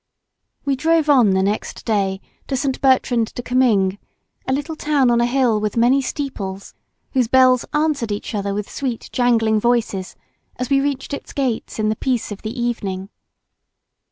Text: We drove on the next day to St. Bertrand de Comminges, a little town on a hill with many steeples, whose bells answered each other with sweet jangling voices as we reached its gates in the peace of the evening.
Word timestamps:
We 0.65 0.75
drove 0.75 1.11
on 1.11 1.29
the 1.29 1.43
next 1.43 1.85
day 1.85 2.21
to 2.47 2.57
St. 2.57 2.81
Bertrand 2.81 3.31
de 3.35 3.43
Comminges, 3.43 3.99
a 4.47 4.51
little 4.51 4.75
town 4.75 5.11
on 5.11 5.21
a 5.21 5.27
hill 5.27 5.59
with 5.59 5.77
many 5.77 6.01
steeples, 6.01 6.73
whose 7.11 7.27
bells 7.27 7.65
answered 7.71 8.11
each 8.11 8.33
other 8.33 8.55
with 8.55 8.67
sweet 8.67 9.09
jangling 9.11 9.59
voices 9.59 10.15
as 10.55 10.71
we 10.71 10.81
reached 10.81 11.13
its 11.13 11.33
gates 11.33 11.77
in 11.77 11.89
the 11.89 11.95
peace 11.95 12.31
of 12.31 12.41
the 12.41 12.59
evening. 12.59 13.09